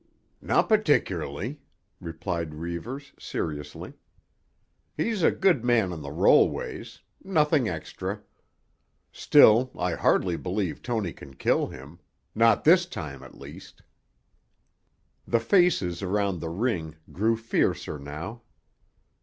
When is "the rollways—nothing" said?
6.01-7.69